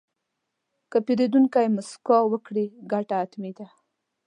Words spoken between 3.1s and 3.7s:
حتمي ده.